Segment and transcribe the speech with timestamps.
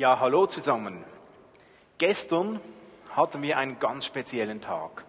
[0.00, 1.04] Ja, hallo zusammen.
[1.98, 2.58] Gestern
[3.10, 5.04] hatten wir einen ganz speziellen Tag.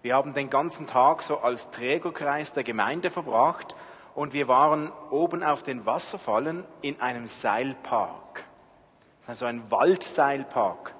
[0.00, 3.76] Wir haben den ganzen Tag so als Trägerkreis der Gemeinde verbracht
[4.14, 8.46] und wir waren oben auf den Wasserfallen in einem Seilpark.
[9.26, 10.94] Also ein Waldseilpark.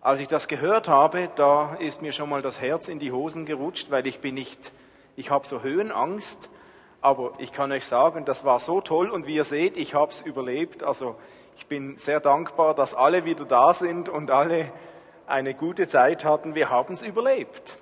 [0.00, 3.46] Als ich das gehört habe, da ist mir schon mal das Herz in die Hosen
[3.46, 4.72] gerutscht, weil ich bin nicht,
[5.14, 6.50] ich habe so Höhenangst,
[7.00, 10.10] aber ich kann euch sagen, das war so toll und wie ihr seht, ich habe
[10.10, 10.82] es überlebt.
[10.82, 11.14] Also
[11.56, 14.72] ich bin sehr dankbar, dass alle wieder da sind und alle
[15.26, 16.54] eine gute Zeit hatten.
[16.54, 17.76] Wir haben es überlebt.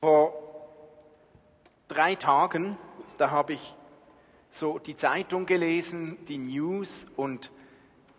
[0.00, 0.34] Vor
[1.88, 2.76] drei Tagen,
[3.18, 3.74] da habe ich
[4.50, 7.50] so die Zeitung gelesen, die News und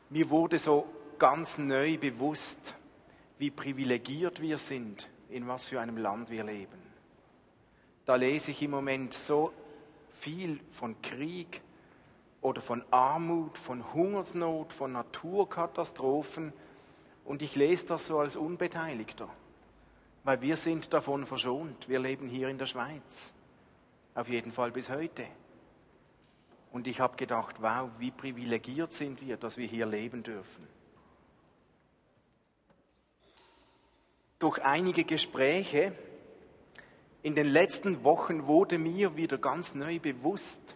[0.10, 0.88] mir wurde so
[1.20, 2.76] ganz neu bewusst,
[3.38, 6.82] wie privilegiert wir sind, in was für einem Land wir leben.
[8.06, 9.54] Da lese ich im Moment so
[10.20, 11.62] viel von Krieg,
[12.44, 16.52] oder von Armut, von Hungersnot, von Naturkatastrophen.
[17.24, 19.30] Und ich lese das so als Unbeteiligter,
[20.26, 21.88] weil wir sind davon verschont.
[21.88, 23.34] Wir leben hier in der Schweiz,
[24.14, 25.26] auf jeden Fall bis heute.
[26.74, 30.68] Und ich habe gedacht, wow, wie privilegiert sind wir, dass wir hier leben dürfen.
[34.40, 35.94] Durch einige Gespräche
[37.22, 40.76] in den letzten Wochen wurde mir wieder ganz neu bewusst,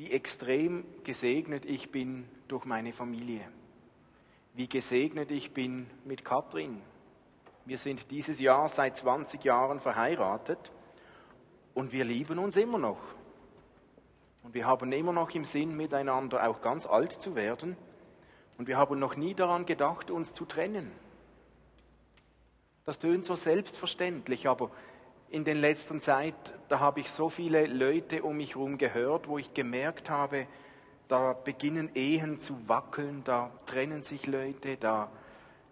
[0.00, 3.42] wie extrem gesegnet ich bin durch meine Familie,
[4.54, 6.80] wie gesegnet ich bin mit Katrin.
[7.66, 10.72] Wir sind dieses Jahr seit 20 Jahren verheiratet
[11.74, 12.96] und wir lieben uns immer noch.
[14.42, 17.76] Und wir haben immer noch im Sinn, miteinander auch ganz alt zu werden.
[18.56, 20.90] Und wir haben noch nie daran gedacht, uns zu trennen.
[22.86, 24.70] Das tönt so selbstverständlich, aber
[25.30, 26.34] in der letzten Zeit,
[26.68, 30.46] da habe ich so viele Leute um mich herum gehört, wo ich gemerkt habe,
[31.06, 35.10] da beginnen Ehen zu wackeln, da trennen sich Leute, da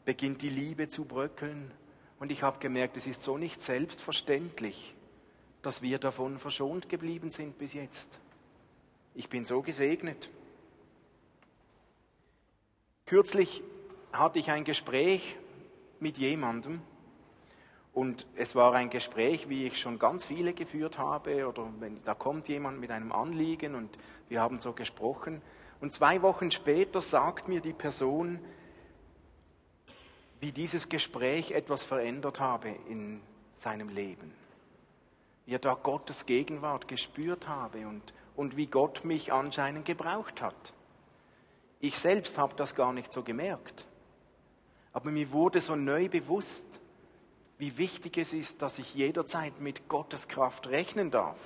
[0.04, 1.72] beginnt die Liebe zu bröckeln.
[2.20, 4.94] Und ich habe gemerkt, es ist so nicht selbstverständlich,
[5.62, 8.20] dass wir davon verschont geblieben sind bis jetzt.
[9.14, 10.30] Ich bin so gesegnet.
[13.06, 13.62] Kürzlich
[14.12, 15.36] hatte ich ein Gespräch
[15.98, 16.80] mit jemandem,
[17.98, 22.14] und es war ein Gespräch, wie ich schon ganz viele geführt habe, oder wenn da
[22.14, 23.90] kommt jemand mit einem Anliegen und
[24.28, 25.42] wir haben so gesprochen.
[25.80, 28.38] Und zwei Wochen später sagt mir die Person,
[30.38, 33.20] wie dieses Gespräch etwas verändert habe in
[33.54, 34.32] seinem Leben.
[35.44, 40.72] Wie er da Gottes Gegenwart gespürt habe und, und wie Gott mich anscheinend gebraucht hat.
[41.80, 43.88] Ich selbst habe das gar nicht so gemerkt.
[44.92, 46.68] Aber mir wurde so neu bewusst,
[47.58, 51.38] wie wichtig es ist, dass ich jederzeit mit Gottes Kraft rechnen darf.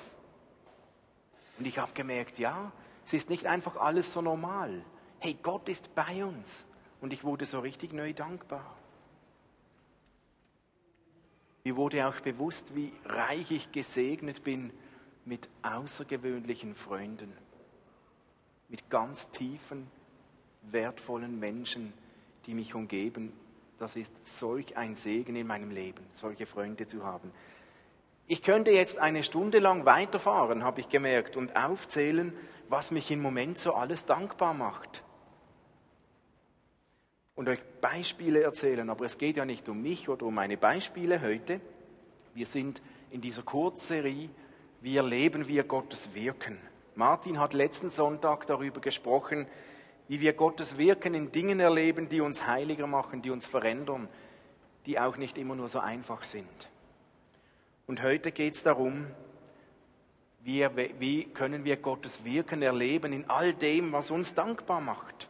[1.58, 2.70] Und ich habe gemerkt, ja,
[3.04, 4.84] es ist nicht einfach alles so normal.
[5.18, 6.66] Hey, Gott ist bei uns.
[7.00, 8.76] Und ich wurde so richtig neu dankbar.
[11.64, 14.72] Mir wurde auch bewusst, wie reich ich gesegnet bin
[15.24, 17.32] mit außergewöhnlichen Freunden,
[18.68, 19.88] mit ganz tiefen,
[20.62, 21.92] wertvollen Menschen,
[22.46, 23.32] die mich umgeben
[23.82, 27.32] das ist solch ein Segen in meinem Leben, solche Freunde zu haben.
[28.28, 32.32] Ich könnte jetzt eine Stunde lang weiterfahren, habe ich gemerkt, und aufzählen,
[32.68, 35.02] was mich im Moment so alles dankbar macht.
[37.34, 41.20] Und euch Beispiele erzählen, aber es geht ja nicht um mich oder um meine Beispiele
[41.20, 41.60] heute.
[42.34, 44.30] Wir sind in dieser Kurzserie,
[44.80, 46.56] wie erleben wir Gottes Wirken.
[46.94, 49.48] Martin hat letzten Sonntag darüber gesprochen,
[50.08, 54.08] wie wir Gottes Wirken in Dingen erleben, die uns heiliger machen, die uns verändern,
[54.86, 56.68] die auch nicht immer nur so einfach sind.
[57.86, 59.06] Und heute geht es darum,
[60.44, 60.66] wie,
[60.98, 65.28] wie können wir Gottes Wirken erleben in all dem, was uns dankbar macht.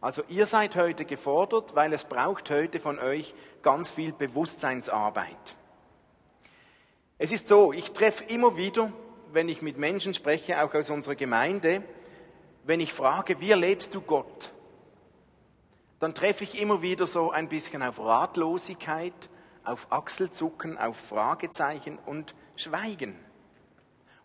[0.00, 5.56] Also ihr seid heute gefordert, weil es braucht heute von euch ganz viel Bewusstseinsarbeit.
[7.18, 8.92] Es ist so, ich treffe immer wieder,
[9.32, 11.82] wenn ich mit Menschen spreche, auch aus unserer Gemeinde,
[12.64, 14.52] wenn ich frage, wie erlebst du Gott,
[15.98, 19.14] dann treffe ich immer wieder so ein bisschen auf Ratlosigkeit,
[19.64, 23.14] auf Achselzucken, auf Fragezeichen und Schweigen.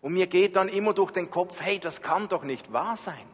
[0.00, 3.26] Und mir geht dann immer durch den Kopf, hey, das kann doch nicht wahr sein.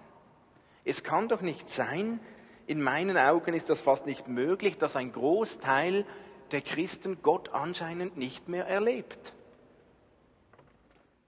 [0.84, 2.20] Es kann doch nicht sein,
[2.66, 6.06] in meinen Augen ist das fast nicht möglich, dass ein Großteil
[6.50, 9.34] der Christen Gott anscheinend nicht mehr erlebt.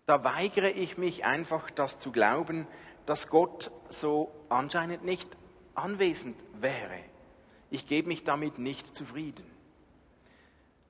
[0.06, 2.66] Da weigere ich mich einfach, das zu glauben,
[3.06, 5.28] dass Gott so anscheinend nicht
[5.74, 6.98] anwesend wäre.
[7.70, 9.44] Ich gebe mich damit nicht zufrieden.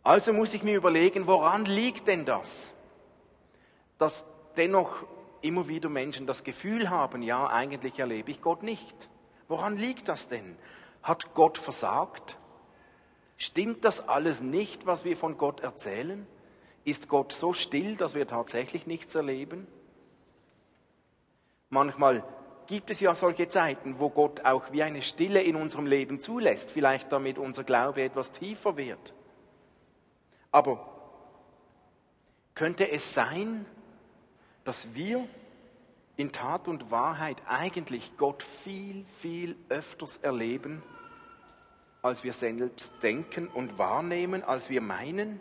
[0.02, 2.74] Also muss ich mir überlegen, woran liegt denn das?
[3.98, 4.26] Dass
[4.56, 5.04] dennoch
[5.42, 9.08] immer wieder Menschen das Gefühl haben, ja, eigentlich erlebe ich Gott nicht.
[9.48, 10.56] Woran liegt das denn?
[11.02, 12.38] Hat Gott versagt?
[13.36, 16.26] Stimmt das alles nicht, was wir von Gott erzählen?
[16.84, 19.66] Ist Gott so still, dass wir tatsächlich nichts erleben?
[21.68, 22.22] Manchmal
[22.66, 26.70] gibt es ja solche Zeiten, wo Gott auch wie eine Stille in unserem Leben zulässt,
[26.70, 29.14] vielleicht damit unser Glaube etwas tiefer wird.
[30.52, 30.92] Aber
[32.54, 33.66] könnte es sein,
[34.64, 35.26] dass wir
[36.16, 40.82] in Tat und Wahrheit eigentlich Gott viel, viel öfters erleben,
[42.02, 45.40] als wir selbst denken und wahrnehmen, als wir meinen?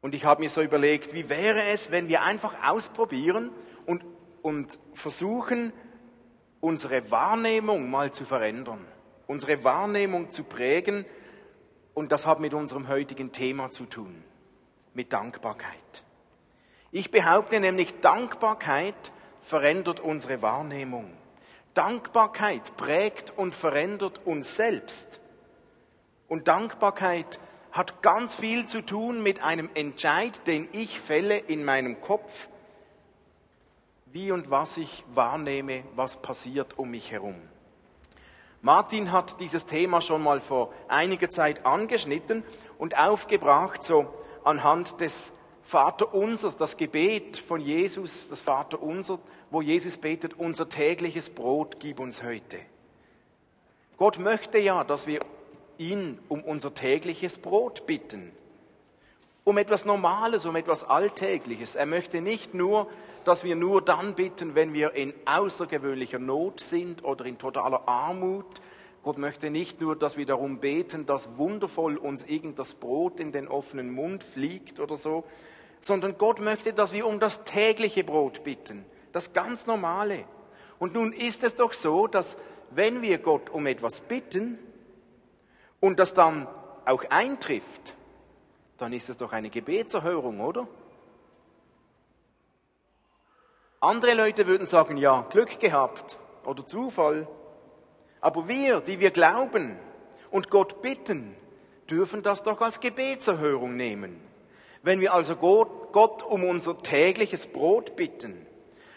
[0.00, 3.50] Und ich habe mir so überlegt, wie wäre es, wenn wir einfach ausprobieren
[4.44, 5.72] und, versuchen,
[6.60, 8.84] unsere Wahrnehmung mal zu verändern,
[9.26, 11.06] unsere Wahrnehmung zu prägen.
[11.94, 14.22] Und das hat mit unserem heutigen Thema zu tun,
[14.92, 16.04] mit Dankbarkeit.
[16.92, 21.10] Ich behaupte nämlich, Dankbarkeit verändert unsere Wahrnehmung.
[21.72, 25.20] Dankbarkeit prägt und verändert uns selbst.
[26.28, 27.40] Und Dankbarkeit
[27.72, 32.48] hat ganz viel zu tun mit einem Entscheid, den ich fälle in meinem Kopf,
[34.14, 37.34] wie und was ich wahrnehme, was passiert um mich herum.
[38.62, 42.44] Martin hat dieses Thema schon mal vor einiger Zeit angeschnitten
[42.78, 44.06] und aufgebracht, so
[44.44, 45.32] anhand des
[45.64, 49.18] Vaterunsers, das Gebet von Jesus, das Vaterunser,
[49.50, 52.60] wo Jesus betet, unser tägliches Brot gib uns heute.
[53.96, 55.20] Gott möchte ja, dass wir
[55.76, 58.30] ihn um unser tägliches Brot bitten.
[59.44, 61.74] Um etwas Normales, um etwas Alltägliches.
[61.74, 62.88] Er möchte nicht nur,
[63.24, 68.46] dass wir nur dann bitten, wenn wir in außergewöhnlicher Not sind oder in totaler Armut.
[69.02, 73.32] Gott möchte nicht nur, dass wir darum beten, dass wundervoll uns irgend das Brot in
[73.32, 75.24] den offenen Mund fliegt oder so,
[75.82, 80.24] sondern Gott möchte, dass wir um das tägliche Brot bitten, das ganz normale.
[80.78, 82.38] Und nun ist es doch so, dass
[82.70, 84.58] wenn wir Gott um etwas bitten,
[85.84, 86.48] und das dann
[86.86, 87.94] auch eintrifft,
[88.84, 90.68] dann ist es doch eine Gebetserhörung, oder?
[93.80, 97.26] Andere Leute würden sagen, ja, Glück gehabt oder Zufall.
[98.20, 99.78] Aber wir, die wir glauben
[100.30, 101.34] und Gott bitten,
[101.88, 104.20] dürfen das doch als Gebetserhörung nehmen.
[104.82, 108.46] Wenn wir also Gott um unser tägliches Brot bitten,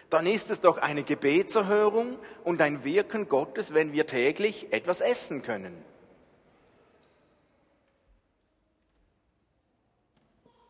[0.10, 5.44] dann ist es doch eine Gebetserhörung und ein Wirken Gottes, wenn wir täglich etwas essen
[5.44, 5.82] können.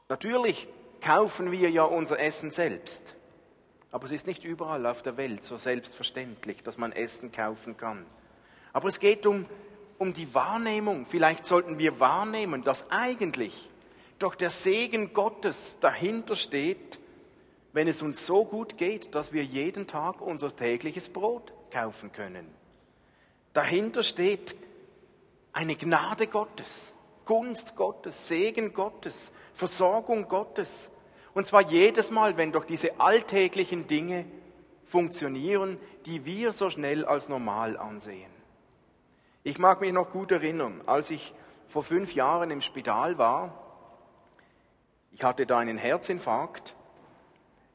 [0.10, 0.68] Natürlich
[1.02, 3.16] kaufen wir ja unser Essen selbst.
[3.92, 8.06] Aber es ist nicht überall auf der Welt so selbstverständlich, dass man Essen kaufen kann.
[8.74, 9.46] Aber es geht um,
[9.98, 11.06] um die Wahrnehmung.
[11.06, 13.70] Vielleicht sollten wir wahrnehmen, dass eigentlich
[14.20, 17.00] doch der Segen Gottes dahinter steht,
[17.74, 22.48] wenn es uns so gut geht, dass wir jeden Tag unser tägliches Brot kaufen können.
[23.54, 24.56] Dahinter steht
[25.54, 26.94] eine Gnade Gottes.
[27.28, 30.92] Gunst Gottes, Segen Gottes, Versorgung Gottes.
[31.36, 34.26] Und zwar jedes Mal, wenn doch diese alltäglichen Dinge
[34.86, 38.32] funktionieren, die wir so schnell als normal ansehen.
[39.44, 41.34] Ich mag mich noch gut erinnern, als ich
[41.68, 43.54] vor fünf Jahren im Spital war,
[45.12, 46.76] ich hatte da einen Herzinfarkt,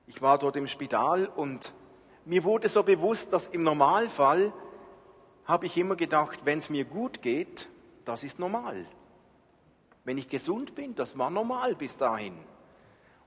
[0.06, 1.72] ich war dort im Spital und
[2.24, 4.52] mir wurde so bewusst, dass im Normalfall
[5.44, 7.68] habe ich immer gedacht, wenn es mir gut geht,
[8.04, 8.86] das ist normal.
[10.04, 12.36] Wenn ich gesund bin, das war normal bis dahin.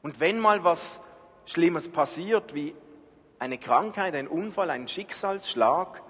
[0.01, 1.01] Und wenn mal was
[1.45, 2.75] Schlimmes passiert, wie
[3.39, 6.01] eine Krankheit, ein Unfall, ein Schicksalsschlag,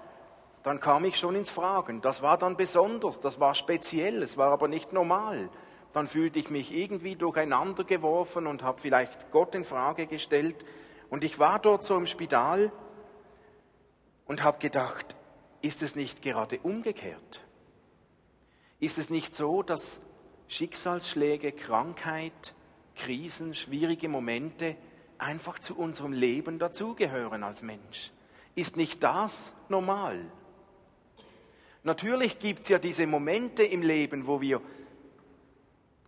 [0.62, 2.00] dann kam ich schon ins Fragen.
[2.00, 5.48] Das war dann besonders, das war speziell, es war aber nicht normal.
[5.92, 10.64] Dann fühlte ich mich irgendwie durcheinander geworfen und habe vielleicht Gott in Frage gestellt.
[11.08, 12.72] Und ich war dort so im Spital
[14.26, 15.14] und habe gedacht,
[15.62, 17.44] ist es nicht gerade umgekehrt?
[18.80, 20.00] Ist es nicht so, dass
[20.48, 22.54] Schicksalsschläge, Krankheit,
[22.94, 24.76] Krisen, schwierige Momente
[25.18, 28.12] einfach zu unserem Leben dazugehören als Mensch.
[28.54, 30.20] Ist nicht das normal?
[31.82, 34.60] Natürlich gibt es ja diese Momente im Leben, wo wir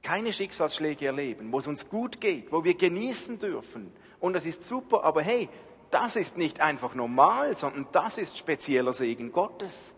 [0.02, 3.92] keine Schicksalsschläge erleben, wo es uns gut geht, wo wir genießen dürfen.
[4.20, 5.48] Und das ist super, aber hey,
[5.90, 9.94] das ist nicht einfach normal, sondern das ist spezieller Segen Gottes.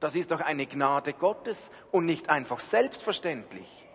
[0.00, 3.86] Das ist doch eine Gnade Gottes und nicht einfach selbstverständlich.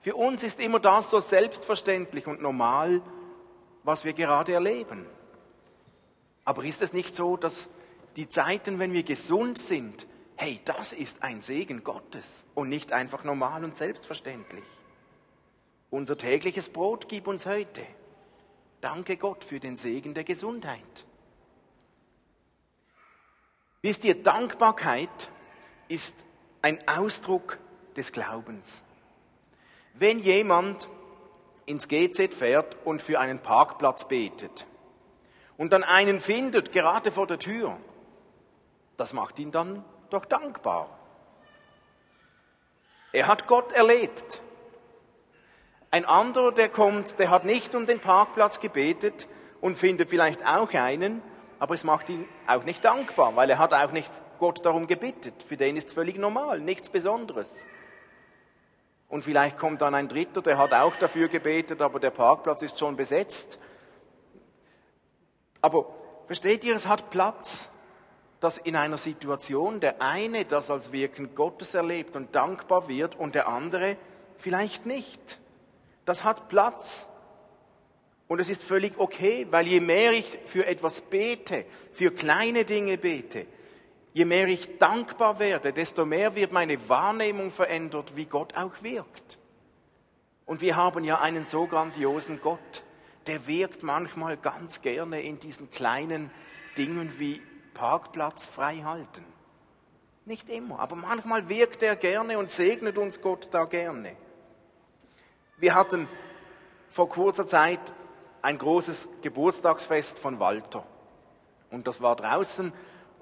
[0.00, 3.02] Für uns ist immer das so selbstverständlich und normal,
[3.84, 5.06] was wir gerade erleben.
[6.44, 7.68] Aber ist es nicht so, dass
[8.16, 10.06] die Zeiten, wenn wir gesund sind,
[10.36, 14.64] hey, das ist ein Segen Gottes und nicht einfach normal und selbstverständlich?
[15.90, 17.86] Unser tägliches Brot gib uns heute.
[18.80, 21.06] Danke Gott für den Segen der Gesundheit.
[23.82, 25.30] Wisst ihr, Dankbarkeit
[25.92, 26.24] ist
[26.62, 27.58] ein Ausdruck
[27.96, 28.82] des Glaubens.
[29.92, 30.88] Wenn jemand
[31.66, 34.66] ins GZ fährt und für einen Parkplatz betet
[35.58, 37.76] und dann einen findet, gerade vor der Tür,
[38.96, 40.88] das macht ihn dann doch dankbar.
[43.12, 44.40] Er hat Gott erlebt.
[45.90, 49.28] Ein anderer, der kommt, der hat nicht um den Parkplatz gebetet
[49.60, 51.22] und findet vielleicht auch einen,
[51.58, 54.10] aber es macht ihn auch nicht dankbar, weil er hat auch nicht
[54.42, 55.44] Gott darum gebittet.
[55.46, 57.64] Für den ist es völlig normal, nichts Besonderes.
[59.08, 62.76] Und vielleicht kommt dann ein Dritter, der hat auch dafür gebetet, aber der Parkplatz ist
[62.76, 63.60] schon besetzt.
[65.60, 65.94] Aber
[66.26, 67.68] versteht ihr, es hat Platz,
[68.40, 73.36] dass in einer Situation der eine das als Wirken Gottes erlebt und dankbar wird und
[73.36, 73.96] der andere
[74.38, 75.38] vielleicht nicht.
[76.04, 77.08] Das hat Platz.
[78.26, 82.98] Und es ist völlig okay, weil je mehr ich für etwas bete, für kleine Dinge
[82.98, 83.46] bete,
[84.14, 89.38] Je mehr ich dankbar werde, desto mehr wird meine Wahrnehmung verändert, wie Gott auch wirkt.
[90.44, 92.82] Und wir haben ja einen so grandiosen Gott,
[93.26, 96.30] der wirkt manchmal ganz gerne in diesen kleinen
[96.76, 97.40] Dingen wie
[97.72, 98.84] Parkplatz frei.
[100.24, 104.14] Nicht immer, aber manchmal wirkt er gerne und segnet uns Gott da gerne.
[105.56, 106.08] Wir hatten
[106.90, 107.80] vor kurzer Zeit
[108.42, 110.84] ein großes Geburtstagsfest von Walter.
[111.70, 112.72] Und das war draußen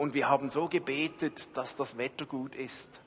[0.01, 3.03] und wir haben so gebetet, dass das Wetter gut ist.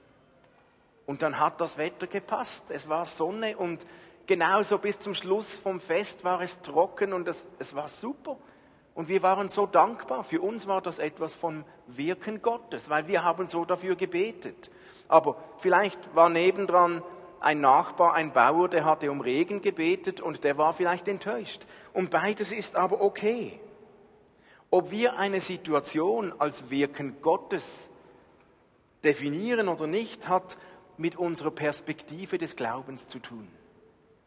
[1.07, 2.65] Und dann hat das Wetter gepasst.
[2.69, 3.83] Es war Sonne und
[4.27, 8.37] genauso bis zum Schluss vom Fest war es trocken und es, es war super.
[8.93, 10.23] Und wir waren so dankbar.
[10.23, 14.69] Für uns war das etwas von Wirken Gottes, weil wir haben so dafür gebetet.
[15.07, 17.01] Aber vielleicht war nebendran
[17.39, 21.65] ein Nachbar, ein Bauer, der hatte um Regen gebetet und der war vielleicht enttäuscht.
[21.91, 23.59] Und beides ist aber okay.
[24.73, 27.91] Ob wir eine Situation als Wirken Gottes
[29.03, 30.57] definieren oder nicht, hat
[30.97, 33.47] mit unserer Perspektive des Glaubens zu tun,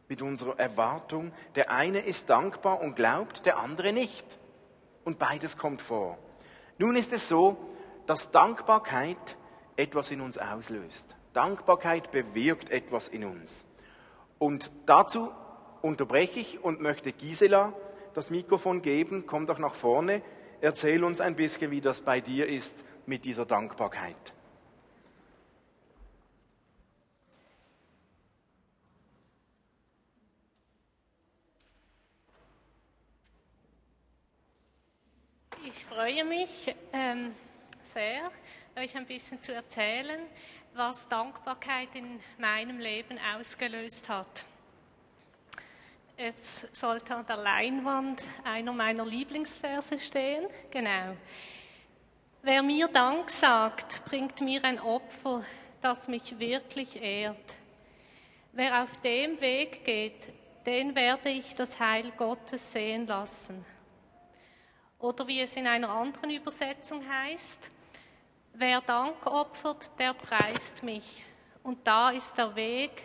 [0.07, 1.33] mit unserer Erwartung.
[1.57, 4.39] Der eine ist dankbar und glaubt, der andere nicht.
[5.05, 6.17] Und beides kommt vor.
[6.79, 7.57] Nun ist es so,
[8.07, 9.37] dass Dankbarkeit
[9.75, 11.17] etwas in uns auslöst.
[11.33, 13.65] Dankbarkeit bewirkt etwas in uns.
[14.39, 15.33] Und dazu
[15.83, 17.73] unterbreche ich und möchte Gisela
[18.15, 19.25] das Mikrofon geben.
[19.27, 20.23] Komm doch nach vorne.
[20.61, 24.33] Erzähl uns ein bisschen, wie das bei dir ist mit dieser Dankbarkeit.
[35.65, 37.35] Ich freue mich ähm,
[37.93, 38.31] sehr,
[38.77, 40.21] euch ein bisschen zu erzählen,
[40.75, 44.45] was Dankbarkeit in meinem Leben ausgelöst hat.
[46.19, 50.47] Jetzt sollte an der Leinwand einer meiner Lieblingsverse stehen.
[50.71, 51.15] Genau.
[52.41, 55.45] Wer mir Dank sagt, bringt mir ein Opfer,
[55.83, 57.57] das mich wirklich ehrt.
[58.53, 60.33] Wer auf dem Weg geht,
[60.65, 63.63] den werde ich das Heil Gottes sehen lassen.
[64.99, 67.71] Oder wie es in einer anderen Übersetzung heißt,
[68.55, 71.27] wer Dank opfert, der preist mich.
[71.63, 73.03] Und da ist der Weg,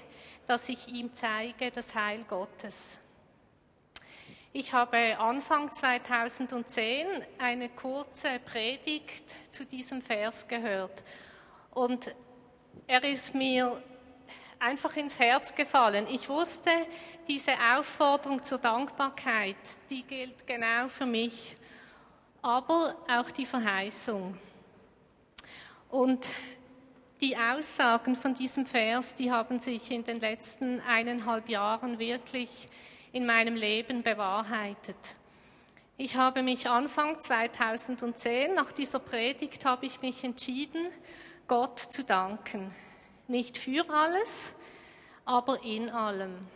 [0.48, 3.01] dass ich ihm zeige, das Heil Gottes.
[4.54, 11.04] Ich habe Anfang 2010 eine kurze Predigt zu diesem Vers gehört
[11.74, 12.14] und
[12.86, 13.82] er ist mir
[14.60, 16.06] einfach ins Herz gefallen.
[16.10, 16.70] Ich wusste,
[17.30, 19.56] diese Aufforderung zur Dankbarkeit,
[19.90, 21.56] die gilt genau für mich,
[22.42, 24.38] aber auch die Verheißung.
[25.88, 26.28] Und
[27.22, 32.68] die Aussagen von diesem Vers, die haben sich in den letzten eineinhalb Jahren wirklich
[33.12, 35.16] in meinem Leben bewahrheitet.
[35.98, 40.88] Ich habe mich Anfang 2010, nach dieser Predigt, habe ich mich entschieden,
[41.48, 42.74] Gott zu danken.
[43.28, 44.54] Nicht für alles,
[45.26, 46.48] aber in allem.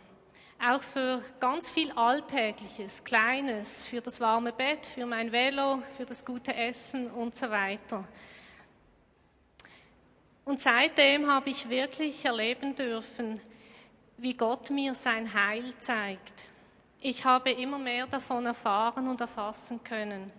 [0.58, 6.24] Auch für ganz viel Alltägliches, Kleines, für das warme Bett, für mein Velo, für das
[6.24, 8.08] gute Essen und so weiter.
[10.46, 13.40] Und seitdem habe ich wirklich erleben dürfen,
[14.18, 16.44] wie Gott mir sein Heil zeigt.
[17.00, 20.32] Ich habe immer mehr davon erfahren und erfassen können.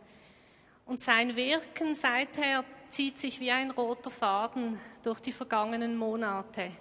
[0.86, 6.72] Und sein Wirken seither zieht sich wie ein roter Faden durch die vergangenen Monate.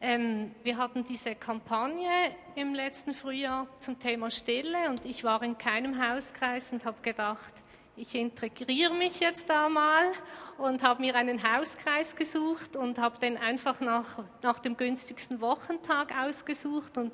[0.00, 5.56] Ähm, wir hatten diese Kampagne im letzten Frühjahr zum Thema Stille und ich war in
[5.58, 7.52] keinem Hauskreis und habe gedacht,
[7.96, 10.12] ich integriere mich jetzt da mal
[10.56, 16.14] und habe mir einen Hauskreis gesucht und habe den einfach nach, nach dem günstigsten Wochentag
[16.18, 17.12] ausgesucht und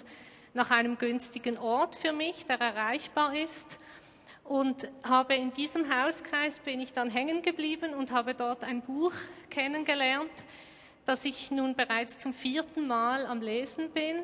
[0.55, 3.67] nach einem günstigen Ort für mich, der erreichbar ist.
[4.45, 9.13] Und habe in diesem Hauskreis bin ich dann hängen geblieben und habe dort ein Buch
[9.51, 10.31] kennengelernt,
[11.05, 14.17] das ich nun bereits zum vierten Mal am Lesen bin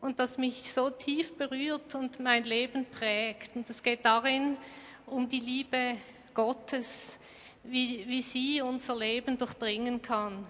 [0.00, 3.54] und das mich so tief berührt und mein Leben prägt.
[3.54, 4.56] Und es geht darin
[5.06, 5.96] um die Liebe
[6.34, 7.18] Gottes,
[7.62, 10.46] wie, wie sie unser Leben durchdringen kann.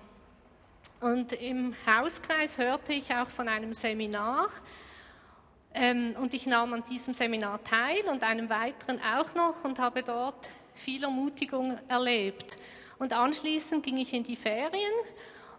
[1.00, 4.48] Und im Hauskreis hörte ich auch von einem Seminar,
[5.74, 10.04] ähm, und ich nahm an diesem Seminar teil und einem weiteren auch noch und habe
[10.04, 12.56] dort viel Ermutigung erlebt.
[13.00, 14.92] Und anschließend ging ich in die Ferien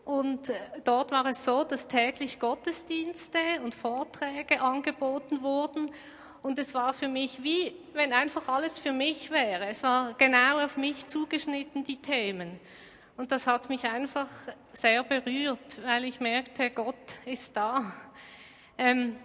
[0.06, 0.54] und äh,
[0.86, 5.92] dort war es so, dass täglich Gottesdienste und Vorträge angeboten wurden.
[6.46, 9.66] Und es war für mich wie, wenn einfach alles für mich wäre.
[9.66, 12.60] Es war genau auf mich zugeschnitten, die Themen.
[13.18, 14.28] Und das hat mich einfach
[14.72, 17.92] sehr berührt, weil ich merkte, Gott ist da.
[18.78, 19.16] Ähm,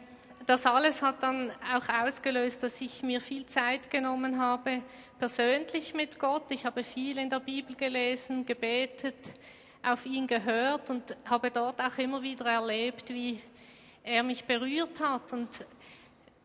[0.46, 4.80] das alles hat dann auch ausgelöst, dass ich mir viel Zeit genommen habe,
[5.18, 6.44] persönlich mit Gott.
[6.48, 9.18] Ich habe viel in der Bibel gelesen, gebetet,
[9.82, 13.42] auf ihn gehört und habe dort auch immer wieder erlebt, wie
[14.04, 15.50] er mich berührt hat und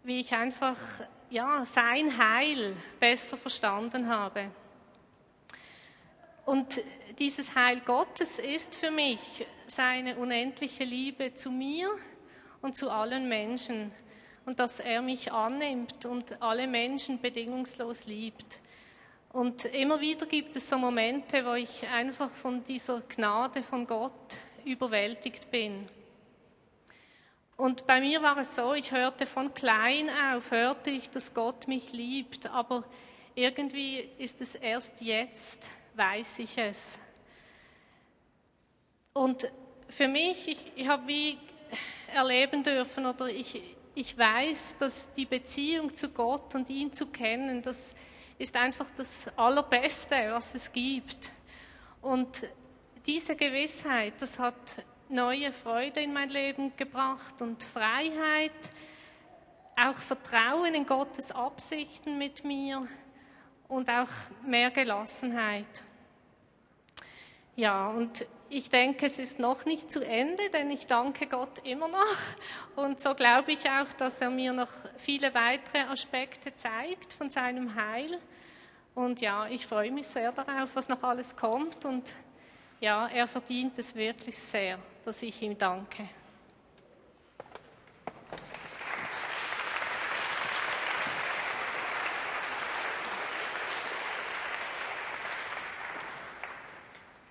[0.06, 0.78] wie ich einfach
[1.30, 4.52] ja, sein Heil besser verstanden habe.
[6.46, 6.82] Und
[7.18, 11.90] dieses Heil Gottes ist für mich seine unendliche Liebe zu mir,
[12.66, 13.92] und zu allen Menschen
[14.46, 18.60] und dass er mich annimmt und alle Menschen bedingungslos liebt.
[19.32, 24.40] Und immer wieder gibt es so Momente, wo ich einfach von dieser Gnade von Gott
[24.64, 25.88] überwältigt bin.
[27.58, 31.68] Und bei mir war es so, ich hörte von klein auf, hörte ich, dass Gott
[31.68, 32.84] mich liebt, aber
[33.34, 35.60] irgendwie ist es erst jetzt,
[35.94, 37.00] weiß ich es.
[39.14, 39.50] Und
[39.88, 41.38] für mich, ich, ich habe wie
[42.14, 43.62] erleben dürfen oder ich,
[43.94, 47.96] ich weiß, dass die Beziehung zu Gott und ihn zu kennen, das
[48.38, 51.32] ist einfach das Allerbeste, was es gibt.
[52.02, 52.44] Und
[53.06, 54.56] diese Gewissheit, das hat
[55.10, 58.52] neue Freude in mein Leben gebracht und Freiheit,
[59.78, 62.88] auch Vertrauen in Gottes Absichten mit mir
[63.68, 64.10] und auch
[64.46, 65.66] mehr Gelassenheit.
[67.56, 71.88] Ja, und ich denke, es ist noch nicht zu Ende, denn ich danke Gott immer
[71.88, 72.18] noch.
[72.76, 77.76] Und so glaube ich auch, dass er mir noch viele weitere Aspekte zeigt von seinem
[77.76, 78.20] Heil.
[78.94, 81.86] Und ja, ich freue mich sehr darauf, was noch alles kommt.
[81.86, 82.14] Und
[82.82, 86.10] ja, er verdient es wirklich sehr, dass ich ihm danke.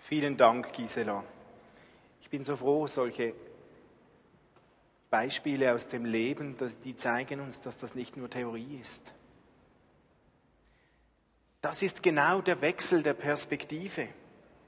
[0.03, 1.25] Vielen Dank, Gisela.
[2.21, 3.35] Ich bin so froh, solche
[5.11, 9.13] Beispiele aus dem Leben, die zeigen uns, dass das nicht nur Theorie ist.
[11.61, 14.09] Das ist genau der Wechsel der Perspektive.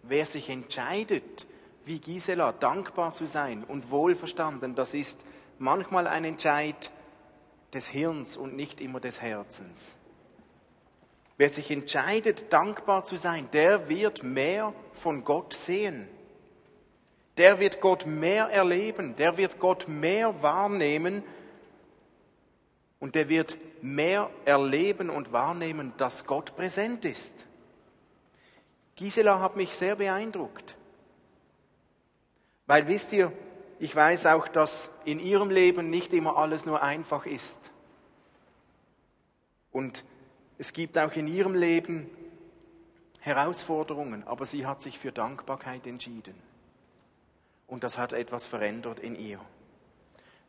[0.02, 1.46] Wer sich entscheidet,
[1.87, 5.20] wie Gisela, dankbar zu sein und wohlverstanden, das ist
[5.59, 6.90] manchmal ein Entscheid
[7.72, 9.96] des Hirns und nicht immer des Herzens.
[11.37, 16.09] Wer sich entscheidet, dankbar zu sein, der wird mehr von Gott sehen.
[17.37, 21.22] Der wird Gott mehr erleben, der wird Gott mehr wahrnehmen
[22.99, 27.46] und der wird mehr erleben und wahrnehmen, dass Gott präsent ist.
[28.96, 30.77] Gisela hat mich sehr beeindruckt.
[32.66, 33.33] Weil wisst ihr,
[33.79, 37.70] ich weiß auch, dass in ihrem Leben nicht immer alles nur einfach ist.
[39.70, 40.05] Und
[40.59, 42.11] es gibt auch in ihrem Leben
[43.20, 46.35] Herausforderungen, aber sie hat sich für Dankbarkeit entschieden.
[47.66, 49.40] Und das hat etwas verändert in ihr.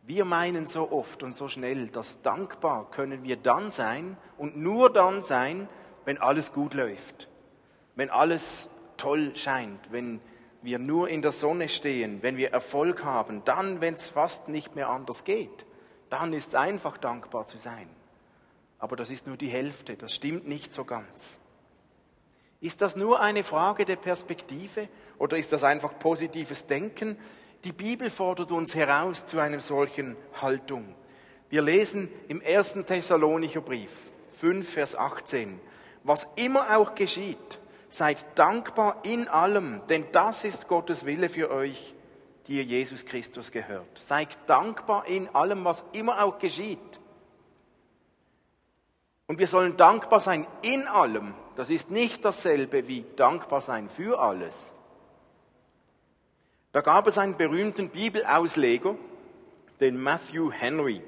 [0.04, 4.94] Wir meinen so oft und so schnell, dass dankbar können wir dann sein und nur
[4.94, 5.68] dann sein,
[6.06, 7.28] wenn alles gut läuft,
[7.96, 10.22] wenn alles toll scheint, wenn
[10.68, 14.76] wir nur in der Sonne stehen, wenn wir Erfolg haben, dann, wenn es fast nicht
[14.76, 15.66] mehr anders geht,
[16.10, 17.88] dann ist es einfach dankbar zu sein.
[18.78, 21.40] Aber das ist nur die Hälfte, das stimmt nicht so ganz.
[22.60, 27.18] Ist das nur eine Frage der Perspektive oder ist das einfach positives Denken?
[27.64, 30.94] Die Bibel fordert uns heraus zu einer solchen Haltung.
[31.50, 33.92] Wir lesen im ersten Thessalonicher Brief
[34.34, 35.62] 5, Vers 18,
[36.04, 41.96] was immer auch geschieht, seid dankbar in allem, denn das ist Gottes Wille für euch,
[42.48, 43.88] die ihr Jesus Christus gehört.
[44.00, 46.80] Seid dankbar in allem, was immer auch geschieht.
[49.28, 51.34] Und wir sollen dankbar sein in allem.
[51.56, 54.74] Das ist nicht dasselbe wie dankbar sein für alles.
[56.72, 58.96] Da gab es einen berühmten Bibelausleger,
[59.80, 61.02] den Matthew Henry.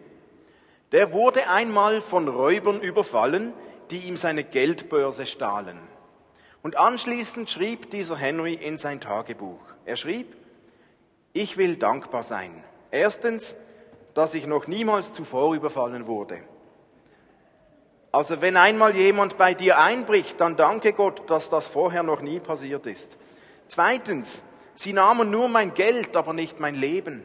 [0.92, 3.54] Der wurde einmal von Räubern überfallen,
[3.92, 5.80] die ihm seine Geldbörse stahlen.
[6.62, 9.60] Und anschließend schrieb dieser Henry in sein Tagebuch.
[9.86, 10.36] Er schrieb,
[11.34, 12.63] ich will dankbar sein.
[12.91, 13.56] Erstens,
[14.13, 16.39] dass ich noch niemals zuvor überfallen wurde.
[18.12, 22.39] Also wenn einmal jemand bei dir einbricht, dann danke Gott, dass das vorher noch nie
[22.39, 23.15] passiert ist.
[23.67, 24.43] Zweitens,
[24.74, 27.24] sie nahmen nur mein Geld, aber nicht mein Leben.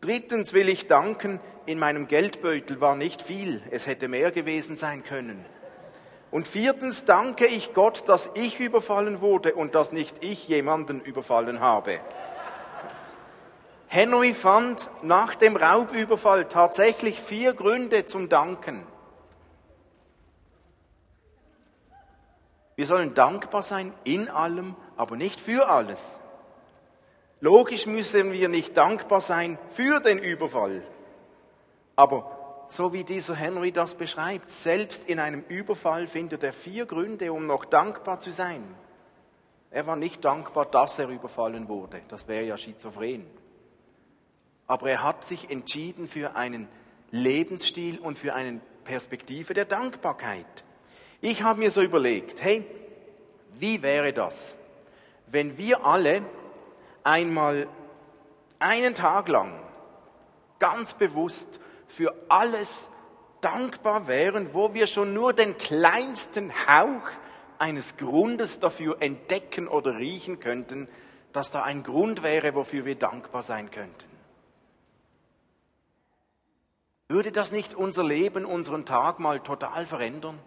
[0.00, 5.04] Drittens will ich danken, in meinem Geldbeutel war nicht viel, es hätte mehr gewesen sein
[5.04, 5.44] können.
[6.32, 11.60] Und viertens danke ich Gott, dass ich überfallen wurde und dass nicht ich jemanden überfallen
[11.60, 12.00] habe.
[13.86, 18.86] Henry fand nach dem Raubüberfall tatsächlich vier Gründe zum Danken.
[22.76, 26.18] Wir sollen dankbar sein in allem, aber nicht für alles.
[27.40, 30.82] Logisch müssen wir nicht dankbar sein für den Überfall.
[31.94, 37.32] Aber so wie dieser Henry das beschreibt, selbst in einem Überfall findet er vier Gründe,
[37.32, 38.62] um noch dankbar zu sein.
[39.70, 42.02] Er war nicht dankbar, dass er überfallen wurde.
[42.08, 43.26] Das wäre ja schizophren.
[44.66, 46.68] Aber er hat sich entschieden für einen
[47.10, 50.64] Lebensstil und für eine Perspektive der Dankbarkeit.
[51.20, 52.66] Ich habe mir so überlegt, hey,
[53.54, 54.56] wie wäre das,
[55.26, 56.22] wenn wir alle
[57.04, 57.68] einmal
[58.58, 59.58] einen Tag lang
[60.58, 61.60] ganz bewusst
[61.92, 62.90] für alles
[63.42, 67.02] dankbar wären, wo wir schon nur den kleinsten Hauch
[67.58, 70.88] eines Grundes dafür entdecken oder riechen könnten,
[71.34, 74.10] dass da ein Grund wäre, wofür wir dankbar sein könnten.
[77.08, 80.38] Würde das nicht unser Leben, unseren Tag mal total verändern?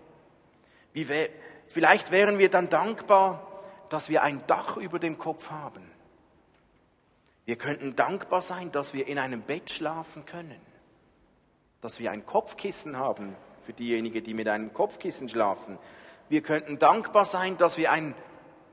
[0.93, 1.29] Wär,
[1.67, 5.91] vielleicht wären wir dann dankbar, dass wir ein Dach über dem Kopf haben.
[7.45, 10.64] Wir könnten dankbar sein, dass wir in einem Bett schlafen können.
[11.86, 15.78] Dass wir ein Kopfkissen haben für diejenigen, die mit einem Kopfkissen schlafen.
[16.30, 18.15] Wir könnten dankbar sein, dass wir ein,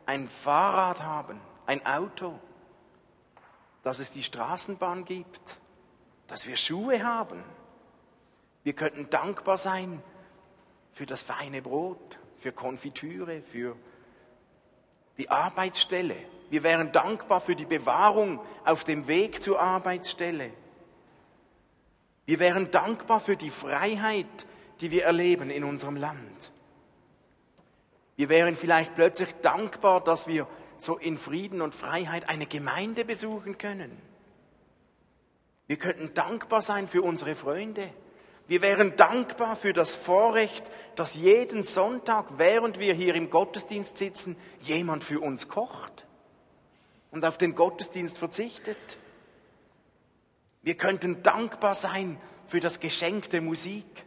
[0.07, 2.38] ein Fahrrad haben, ein Auto,
[3.83, 5.59] dass es die Straßenbahn gibt,
[6.27, 7.44] dass wir Schuhe haben.
[8.64, 10.03] Wir könnten dankbar sein,
[10.94, 13.77] für das feine Brot, für Konfitüre, für
[15.18, 16.16] die Arbeitsstelle.
[16.48, 20.51] Wir wären dankbar für die Bewahrung auf dem Weg zur Arbeitsstelle.
[22.26, 24.26] Wir wären dankbar für die Freiheit,
[24.80, 26.52] die wir erleben in unserem Land.
[28.16, 30.46] Wir wären vielleicht plötzlich dankbar, dass wir
[30.78, 33.96] so in Frieden und Freiheit eine Gemeinde besuchen können.
[35.66, 37.88] Wir könnten dankbar sein für unsere Freunde,
[38.48, 40.64] wir wären dankbar für das Vorrecht,
[40.96, 46.06] dass jeden Sonntag, während wir hier im Gottesdienst sitzen, jemand für uns kocht
[47.11, 48.76] und auf den Gottesdienst verzichtet.
[50.62, 54.05] Wir könnten dankbar sein für das Geschenk der Musik,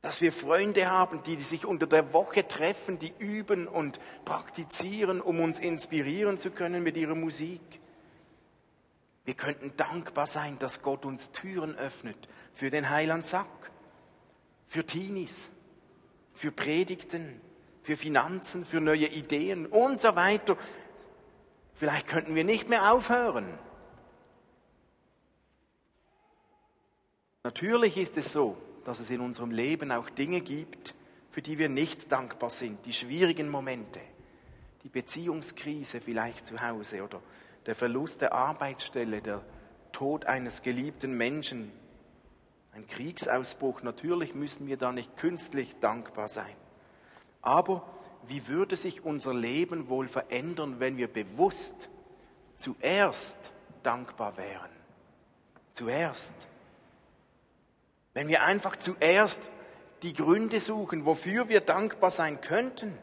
[0.00, 5.40] dass wir Freunde haben, die sich unter der Woche treffen, die üben und praktizieren, um
[5.40, 7.60] uns inspirieren zu können mit ihrer Musik.
[9.24, 13.72] Wir könnten dankbar sein, dass Gott uns Türen öffnet für den Heiland Sack,
[14.68, 15.50] für Teenies,
[16.32, 17.40] für Predigten,
[17.82, 20.56] für Finanzen, für neue Ideen und so weiter.
[21.74, 23.46] Vielleicht könnten wir nicht mehr aufhören.
[27.46, 30.96] Natürlich ist es so, dass es in unserem Leben auch Dinge gibt,
[31.30, 34.00] für die wir nicht dankbar sind, die schwierigen Momente,
[34.82, 37.22] die Beziehungskrise vielleicht zu Hause oder
[37.64, 39.42] der Verlust der Arbeitsstelle, der
[39.92, 41.70] Tod eines geliebten Menschen,
[42.72, 43.80] ein Kriegsausbruch.
[43.84, 46.56] Natürlich müssen wir da nicht künstlich dankbar sein.
[47.42, 47.88] Aber
[48.26, 51.90] wie würde sich unser Leben wohl verändern, wenn wir bewusst
[52.56, 53.52] zuerst
[53.84, 54.72] dankbar wären?
[55.70, 56.34] Zuerst.
[58.16, 59.50] Wenn wir einfach zuerst
[60.00, 62.96] die Gründe suchen, wofür wir dankbar sein könnten.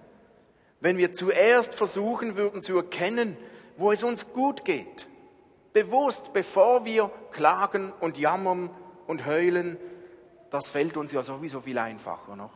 [0.80, 3.38] Wenn wir zuerst versuchen würden zu erkennen,
[3.78, 5.08] wo es uns gut geht.
[5.72, 8.72] Bewusst, bevor wir klagen und jammern
[9.06, 9.78] und heulen,
[10.50, 12.54] das fällt uns ja sowieso viel einfacher noch.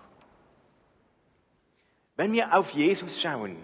[2.16, 3.56] Wenn wir auf Jesus schauen,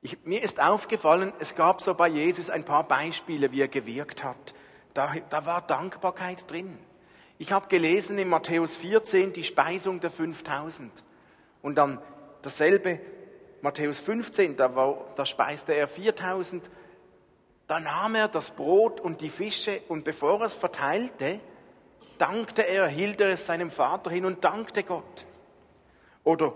[0.00, 4.24] ich, mir ist aufgefallen, es gab so bei Jesus ein paar Beispiele, wie er gewirkt
[4.24, 4.54] hat.
[4.94, 6.78] Da, da war Dankbarkeit drin.
[7.38, 10.90] Ich habe gelesen in Matthäus 14 die Speisung der 5000
[11.62, 11.98] und dann
[12.42, 13.00] dasselbe
[13.62, 16.68] Matthäus 15, da, war, da speiste er 4000.
[17.68, 21.38] Da nahm er das Brot und die Fische und bevor er es verteilte,
[22.18, 25.26] dankte er, hielt er es seinem Vater hin und dankte Gott.
[26.24, 26.52] Oder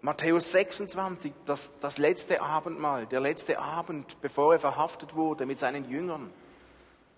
[0.00, 5.88] Matthäus 26, das, das letzte Abendmahl, der letzte Abend, bevor er verhaftet wurde mit seinen
[5.90, 6.32] Jüngern.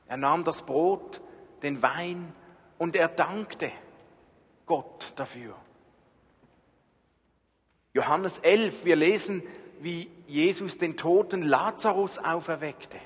[0.08, 1.20] Er nahm das Brot,
[1.62, 2.32] den Wein
[2.80, 3.70] und er dankte
[4.64, 5.54] Gott dafür.
[7.92, 9.42] Johannes 11, wir lesen,
[9.80, 12.96] wie Jesus den toten Lazarus auferweckte.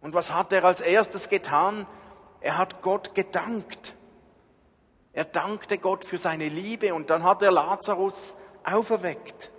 [0.00, 1.88] Und was hat er als erstes getan?
[2.40, 3.94] Er hat Gott gedankt.
[5.12, 9.50] Er dankte Gott für seine Liebe und dann hat er Lazarus auferweckt.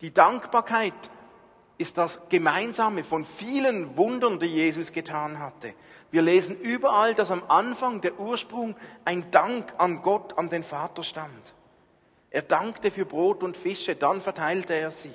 [0.00, 1.10] Die Dankbarkeit
[1.78, 5.74] ist das Gemeinsame von vielen Wundern, die Jesus getan hatte.
[6.10, 11.02] Wir lesen überall, dass am Anfang der Ursprung ein Dank an Gott, an den Vater
[11.02, 11.54] stand.
[12.30, 15.12] Er dankte für Brot und Fische, dann verteilte er sie.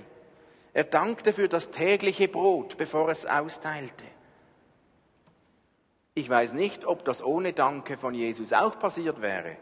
[0.73, 4.03] Er dankte für das tägliche Brot, bevor es austeilte.
[6.13, 9.57] Ich weiß nicht, ob das ohne Danke von Jesus auch passiert wäre,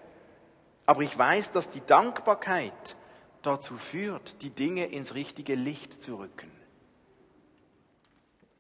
[0.85, 2.95] aber ich weiß, dass die Dankbarkeit
[3.43, 6.58] dazu führt, die Dinge ins richtige Licht zu rücken.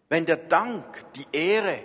[0.09, 1.79] Wenn der Dank, die Ehre,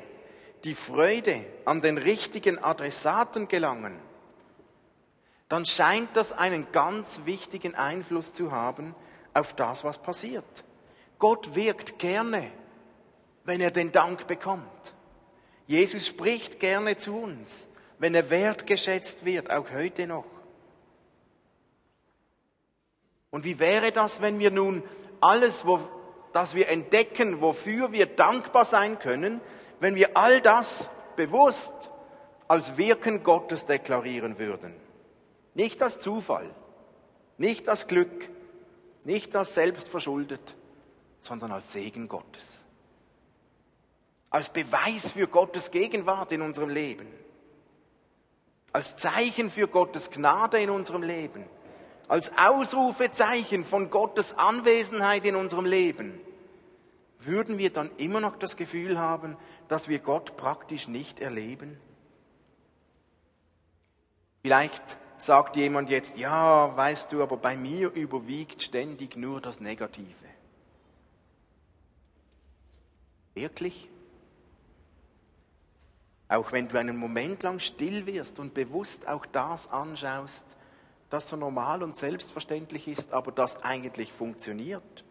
[0.65, 3.99] die Freude an den richtigen Adressaten gelangen,
[5.49, 8.95] dann scheint das einen ganz wichtigen Einfluss zu haben
[9.35, 10.65] auf das, was passiert.
[11.19, 12.51] Gott wirkt gerne,
[13.45, 14.95] wenn er den Dank bekommt.
[15.67, 20.27] Jesus spricht gerne zu uns, wenn er wertgeschätzt wird, auch heute noch.
[23.31, 24.83] Und wie wäre das, wenn wir nun
[25.21, 25.81] alles, wo,
[26.35, 29.41] das wir entdecken, wofür wir dankbar sein können,
[29.79, 31.91] wenn wir all das bewusst
[32.49, 34.75] als Wirken Gottes deklarieren würden?
[35.55, 36.51] Nicht als Zufall,
[37.39, 38.29] nicht als Glück,
[39.05, 40.57] nicht als selbstverschuldet,
[41.21, 42.65] sondern als Segen Gottes.
[44.29, 47.07] Als Beweis für Gottes Gegenwart in unserem Leben.
[48.73, 51.45] Als Zeichen für Gottes Gnade in unserem Leben.
[52.09, 56.21] Als Ausrufezeichen von Gottes Anwesenheit in unserem Leben.
[57.21, 59.37] Würden wir dann immer noch das Gefühl haben,
[59.69, 61.79] dass wir Gott praktisch nicht erleben?
[64.43, 64.83] Vielleicht
[65.17, 70.05] sagt jemand jetzt, ja, weißt du, aber bei mir überwiegt ständig nur das Negative.
[73.33, 73.89] Wirklich?
[76.29, 80.47] Auch wenn du einen Moment lang still wirst und bewusst auch das anschaust,
[81.15, 85.05] das so normal und selbstverständlich ist, aber das eigentlich funktioniert.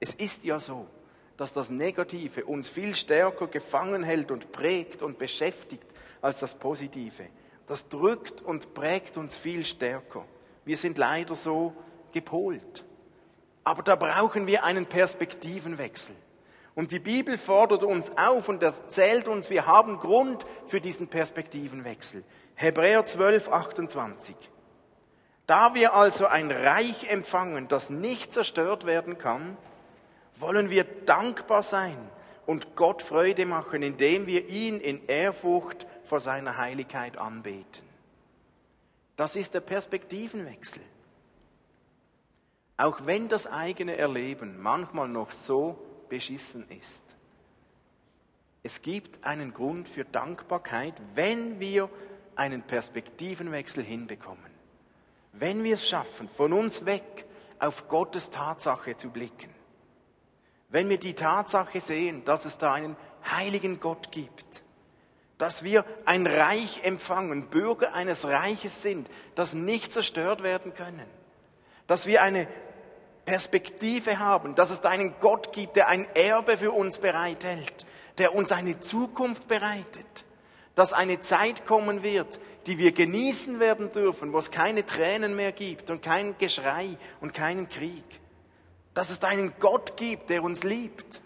[0.00, 0.86] Es ist ja so,
[1.36, 5.86] dass das Negative uns viel stärker gefangen hält und prägt und beschäftigt
[6.20, 7.24] als das Positive
[7.68, 10.24] das drückt und prägt uns viel stärker.
[10.64, 11.74] Wir sind leider so
[12.12, 12.84] gepolt.
[13.62, 16.16] Aber da brauchen wir einen Perspektivenwechsel.
[16.74, 22.24] Und die Bibel fordert uns auf und erzählt uns, wir haben Grund für diesen Perspektivenwechsel.
[22.54, 24.34] Hebräer 12, 28.
[25.48, 29.56] Da wir also ein Reich empfangen, das nicht zerstört werden kann,
[30.36, 31.96] wollen wir dankbar sein
[32.44, 37.82] und Gott Freude machen, indem wir ihn in Ehrfurcht vor seiner Heiligkeit anbeten.
[39.16, 40.82] Das ist der Perspektivenwechsel.
[42.76, 47.16] Auch wenn das eigene Erleben manchmal noch so beschissen ist.
[48.62, 51.88] Es gibt einen Grund für Dankbarkeit, wenn wir
[52.36, 54.47] einen Perspektivenwechsel hinbekommen.
[55.32, 57.26] Wenn wir es schaffen, von uns weg
[57.58, 59.54] auf Gottes Tatsache zu blicken.
[60.68, 62.96] Wenn wir die Tatsache sehen, dass es da einen
[63.30, 64.62] heiligen Gott gibt,
[65.38, 71.06] dass wir ein Reich empfangen, Bürger eines Reiches sind, das nicht zerstört werden können,
[71.86, 72.48] dass wir eine
[73.24, 77.86] Perspektive haben, dass es da einen Gott gibt, der ein Erbe für uns bereithält,
[78.18, 80.24] der uns eine Zukunft bereitet,
[80.74, 85.50] dass eine Zeit kommen wird, die wir genießen werden dürfen, wo es keine Tränen mehr
[85.52, 88.04] gibt und kein Geschrei und keinen Krieg,
[88.94, 91.22] dass es einen Gott gibt, der uns liebt.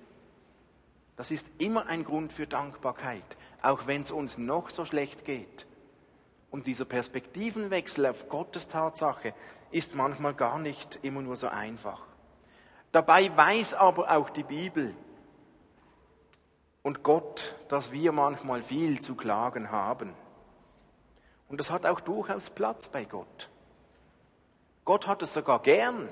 [1.17, 5.67] Das ist immer ein Grund für Dankbarkeit auch wenn es uns noch so schlecht geht.
[6.51, 9.33] Und dieser Perspektivenwechsel auf Gottes Tatsache
[9.71, 12.03] ist manchmal gar nicht immer nur so einfach.
[12.91, 14.95] Dabei weiß aber auch die Bibel
[16.83, 20.13] und Gott, dass wir manchmal viel zu klagen haben.
[21.53, 23.51] Und das hat auch durchaus Platz bei Gott.
[24.87, 26.09] Gott hat es sogar gern,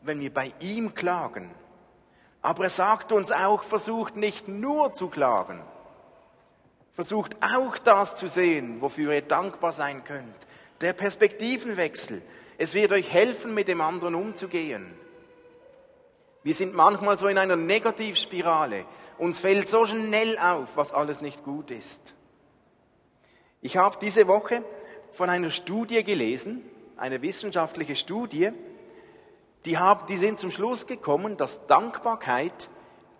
[0.00, 1.54] wenn wir bei ihm klagen.
[2.40, 5.62] Aber er sagt uns auch, versucht nicht nur zu klagen,
[6.94, 10.36] Versucht auch das zu sehen, wofür ihr dankbar sein könnt.
[10.80, 12.22] Der Perspektivenwechsel.
[12.56, 14.94] Es wird euch helfen, mit dem anderen umzugehen.
[16.42, 18.86] Wir sind manchmal so in einer Negativspirale.
[19.18, 22.14] Uns fällt so schnell auf, was alles nicht gut ist.
[23.62, 24.64] Ich habe diese Woche
[25.12, 28.50] von einer Studie gelesen, eine wissenschaftliche Studie,
[29.64, 32.68] die, haben, die sind zum Schluss gekommen, dass Dankbarkeit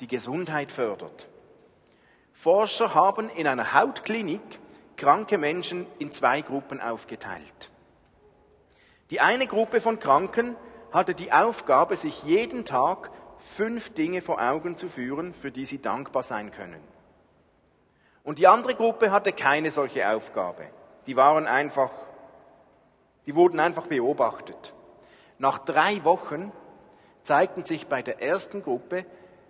[0.01, 1.29] die Gesundheit fördert.
[2.33, 4.41] Forscher haben in einer Hautklinik
[4.97, 7.71] kranke Menschen in zwei Gruppen aufgeteilt.
[9.11, 10.57] Die eine Gruppe von Kranken
[10.91, 15.81] hatte die Aufgabe, sich jeden Tag fünf Dinge vor Augen zu führen, für die sie
[15.81, 16.81] dankbar sein können.
[18.25, 20.67] Und die andere Gruppe hatte keine solche Aufgabe.
[21.07, 21.91] Die waren einfach,
[23.27, 24.75] die wurden einfach beobachtet.
[25.39, 26.53] Nach drei Wochen
[27.23, 29.05] zeigten sich bei der ersten Gruppe,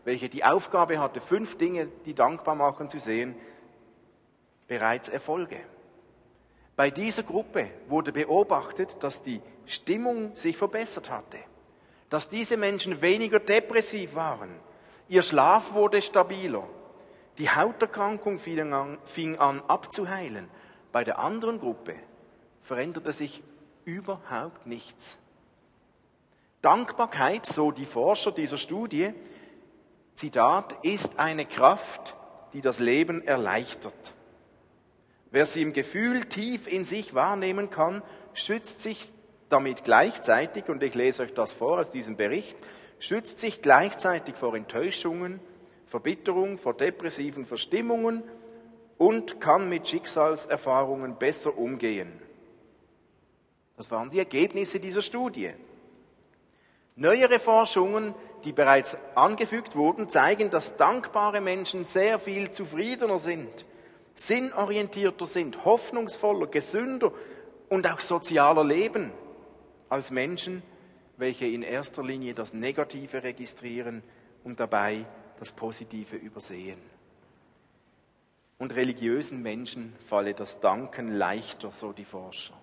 [0.05, 3.37] welche die Aufgabe hatte, fünf Dinge, die dankbar machen, zu sehen,
[4.67, 5.59] bereits Erfolge.
[6.77, 11.39] Bei dieser Gruppe wurde beobachtet, dass die Stimmung sich verbessert hatte,
[12.09, 14.51] dass diese Menschen weniger depressiv waren,
[15.09, 16.65] ihr Schlaf wurde stabiler,
[17.39, 20.49] die Hauterkrankung fing an, abzuheilen.
[20.93, 21.95] Bei der anderen Gruppe
[22.63, 23.43] veränderte sich
[23.85, 25.19] überhaupt nichts.
[26.61, 29.13] Dankbarkeit, so die Forscher dieser Studie,
[30.15, 32.17] Zitat, ist eine Kraft,
[32.53, 34.15] die das Leben erleichtert.
[35.31, 38.03] Wer sie im Gefühl tief in sich wahrnehmen kann,
[38.35, 39.11] schützt sich
[39.49, 42.57] damit gleichzeitig, und ich lese euch das vor aus diesem Bericht,
[42.99, 45.41] schützt sich gleichzeitig vor Enttäuschungen,
[45.93, 48.25] Verbitterung, vor depressiven Verstimmungen
[48.99, 52.11] und kann mit Schicksalserfahrungen besser umgehen.
[53.77, 55.51] Das waren die Ergebnisse dieser Studie.
[56.97, 63.67] Neuere Forschungen, die bereits angefügt wurden, zeigen, dass dankbare Menschen sehr viel zufriedener sind
[64.15, 67.13] sinnorientierter sind, hoffnungsvoller, gesünder
[67.69, 69.13] und auch sozialer leben
[69.89, 70.63] als Menschen,
[71.17, 74.03] welche in erster Linie das Negative registrieren
[74.45, 75.05] und dabei
[75.43, 76.79] das Positive übersehen.
[78.59, 82.55] Und religiösen Menschen falle das Danken leichter, so die Forscher.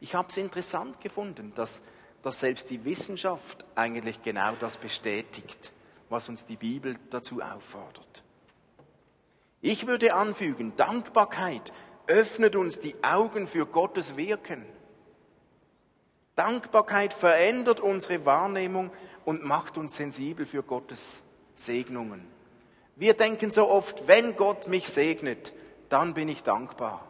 [0.00, 1.82] Ich habe es interessant gefunden, dass,
[2.22, 5.70] dass selbst die Wissenschaft eigentlich genau das bestätigt,
[6.08, 8.24] was uns die Bibel dazu auffordert.
[9.60, 11.74] Ich würde anfügen, Dankbarkeit
[12.06, 14.64] öffnet uns die Augen für Gottes Wirken.
[16.36, 18.90] Dankbarkeit verändert unsere Wahrnehmung
[19.26, 22.26] und macht uns sensibel für Gottes Segnungen.
[22.96, 25.52] Wir denken so oft, wenn Gott mich segnet,
[25.88, 27.06] dann bin ich dankbar.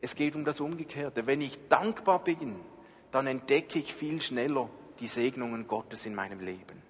[0.00, 1.26] Es geht um das Umgekehrte.
[1.26, 2.56] Wenn ich dankbar bin,
[3.10, 4.68] dann entdecke ich viel schneller
[5.00, 6.82] die Segnungen Gottes in meinem Leben.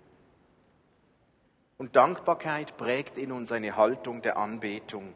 [1.79, 5.15] Und Dankbarkeit prägt in uns eine Haltung der Anbetung.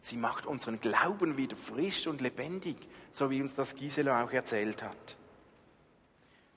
[0.00, 2.76] Sie macht unseren Glauben wieder frisch und lebendig,
[3.10, 5.16] so wie uns das Gisela auch erzählt hat.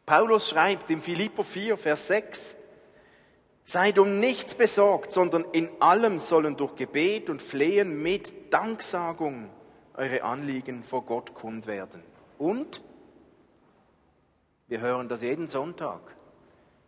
[0.06, 2.56] Paulus schreibt in Philippo 4, Vers 6,
[3.66, 9.50] Seid um nichts besorgt, sondern in allem sollen durch Gebet und Flehen mit Danksagung
[9.96, 12.04] eure Anliegen vor Gott kund werden.
[12.38, 12.84] Und
[14.68, 16.16] wir hören das jeden Sonntag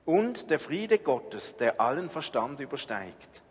[0.05, 3.43] und der Friede Gottes, der allen Verstand übersteigt,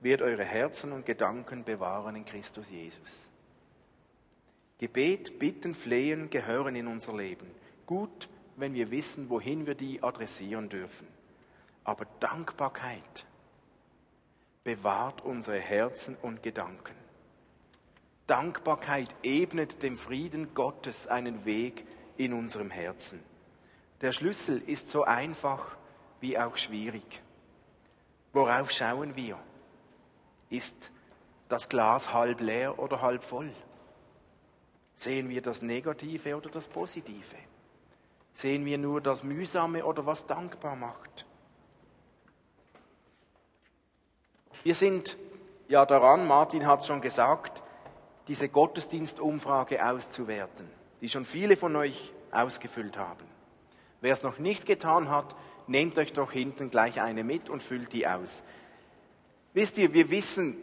[0.00, 3.30] wird eure Herzen und Gedanken bewahren in Christus Jesus.
[4.78, 7.46] Gebet, Bitten, Flehen gehören in unser Leben.
[7.86, 11.06] Gut, wenn wir wissen, wohin wir die adressieren dürfen.
[11.84, 13.26] Aber Dankbarkeit
[14.64, 16.94] bewahrt unsere Herzen und Gedanken.
[18.26, 23.22] Dankbarkeit ebnet dem Frieden Gottes einen Weg in unserem Herzen.
[24.00, 25.76] Der Schlüssel ist so einfach
[26.20, 27.22] wie auch schwierig.
[28.32, 29.38] Worauf schauen wir?
[30.48, 30.90] Ist
[31.48, 33.52] das Glas halb leer oder halb voll?
[34.94, 37.36] Sehen wir das Negative oder das Positive?
[38.32, 41.26] Sehen wir nur das Mühsame oder was dankbar macht?
[44.64, 45.16] Wir sind
[45.68, 47.62] ja daran, Martin hat es schon gesagt,
[48.28, 50.68] diese Gottesdienstumfrage auszuwerten,
[51.00, 53.26] die schon viele von euch ausgefüllt haben.
[54.00, 55.34] Wer es noch nicht getan hat,
[55.66, 58.44] nehmt euch doch hinten gleich eine mit und füllt die aus.
[59.52, 60.56] Wisst ihr, wir wissen,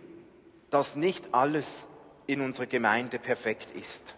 [0.70, 1.88] dass nicht alles
[2.28, 4.16] in unserer Gemeinde perfekt ist.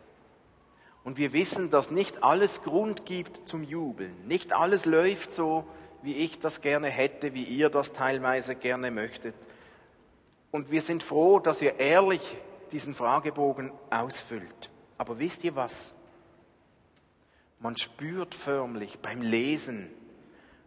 [1.04, 4.28] Und wir wissen, dass nicht alles Grund gibt zum Jubeln.
[4.28, 5.66] Nicht alles läuft so,
[6.04, 9.34] wie ich das gerne hätte, wie ihr das teilweise gerne möchtet.
[10.52, 12.38] Und wir sind froh, dass ihr ehrlich
[12.72, 14.70] diesen Fragebogen ausfüllt.
[14.98, 15.94] Aber wisst ihr was?
[17.60, 19.90] Man spürt förmlich beim Lesen,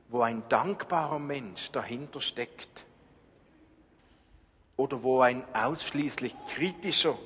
[0.09, 2.87] wo ein dankbarer Mensch dahinter steckt
[4.77, 7.19] oder wo ein ausschließlich kritischer,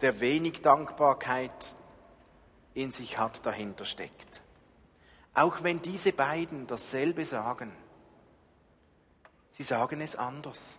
[0.00, 1.74] der wenig Dankbarkeit
[2.74, 4.42] in sich hat, dahinter steckt.
[5.34, 7.72] Auch wenn diese beiden dasselbe sagen,
[9.52, 10.78] sie sagen es anders.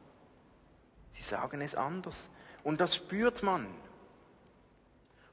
[1.17, 2.29] Sie sagen es anders.
[2.63, 3.65] Und das spürt man.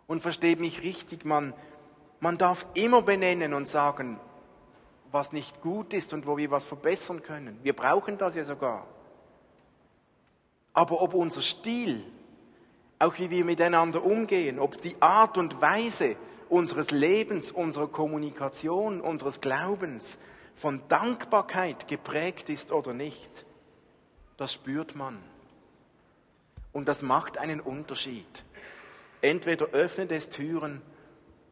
[0.06, 1.52] Und versteht mich richtig, man,
[2.20, 4.18] man darf immer benennen und sagen,
[5.10, 7.58] was nicht gut ist und wo wir was verbessern können.
[7.62, 8.86] Wir brauchen das ja sogar.
[10.72, 12.02] Aber ob unser Stil,
[12.98, 16.16] auch wie wir miteinander umgehen, ob die Art und Weise
[16.48, 20.18] unseres Lebens, unserer Kommunikation, unseres Glaubens
[20.56, 23.44] von Dankbarkeit geprägt ist oder nicht,
[24.36, 25.22] das spürt man.
[26.74, 28.44] Und das macht einen Unterschied.
[29.22, 30.82] Entweder öffnet es Türen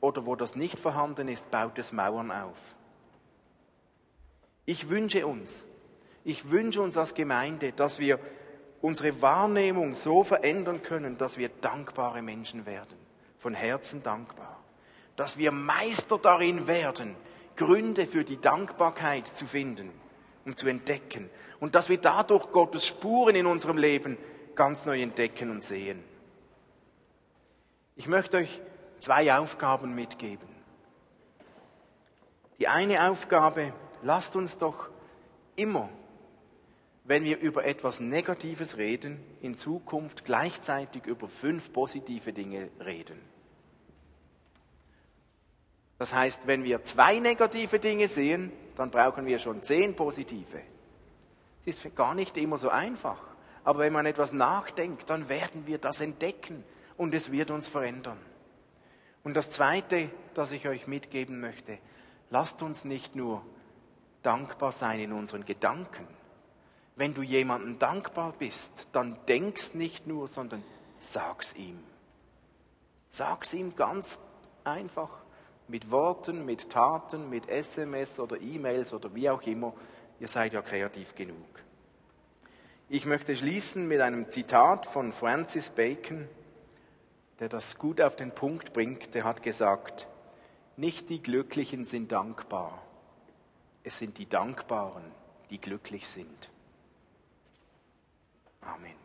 [0.00, 2.58] oder wo das nicht vorhanden ist, baut es Mauern auf.
[4.66, 5.66] Ich wünsche uns,
[6.24, 8.18] ich wünsche uns als Gemeinde, dass wir
[8.80, 12.98] unsere Wahrnehmung so verändern können, dass wir dankbare Menschen werden,
[13.38, 14.60] von Herzen dankbar.
[15.14, 17.14] Dass wir Meister darin werden,
[17.54, 19.92] Gründe für die Dankbarkeit zu finden
[20.44, 21.30] und zu entdecken.
[21.60, 24.18] Und dass wir dadurch Gottes Spuren in unserem Leben
[24.54, 26.02] ganz neu entdecken und sehen.
[27.96, 28.60] Ich möchte euch
[28.98, 30.48] zwei Aufgaben mitgeben.
[32.58, 33.72] Die eine Aufgabe,
[34.02, 34.90] lasst uns doch
[35.56, 35.88] immer,
[37.04, 43.20] wenn wir über etwas Negatives reden, in Zukunft gleichzeitig über fünf positive Dinge reden.
[45.98, 50.60] Das heißt, wenn wir zwei negative Dinge sehen, dann brauchen wir schon zehn positive.
[51.64, 53.31] Es ist gar nicht immer so einfach.
[53.64, 56.64] Aber wenn man etwas nachdenkt, dann werden wir das entdecken
[56.96, 58.18] und es wird uns verändern.
[59.24, 61.78] Und das Zweite, das ich euch mitgeben möchte,
[62.30, 63.44] lasst uns nicht nur
[64.22, 66.06] dankbar sein in unseren Gedanken.
[66.96, 70.62] Wenn du jemandem dankbar bist, dann denkst nicht nur, sondern
[70.98, 71.78] sag's ihm.
[73.08, 74.18] Sag's ihm ganz
[74.64, 75.10] einfach,
[75.68, 79.72] mit Worten, mit Taten, mit SMS oder E-Mails oder wie auch immer.
[80.20, 81.62] Ihr seid ja kreativ genug.
[82.88, 86.28] Ich möchte schließen mit einem Zitat von Francis Bacon,
[87.40, 90.06] der das gut auf den Punkt bringt, der hat gesagt,
[90.76, 92.82] nicht die Glücklichen sind dankbar,
[93.82, 95.04] es sind die Dankbaren,
[95.50, 96.50] die glücklich sind.
[98.60, 99.01] Amen.